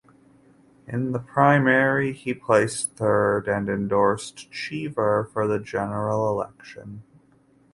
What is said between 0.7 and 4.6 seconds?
In the primary he placed third and endorsed